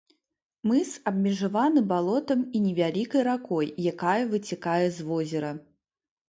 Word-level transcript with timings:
Мыс 0.69 0.91
абмежаваны 1.11 1.83
балотам 1.91 2.39
і 2.55 2.61
невялікай 2.63 3.21
ракой, 3.29 3.69
якая 3.93 4.15
выцякае 4.33 4.87
з 4.97 5.07
возера. 5.13 5.51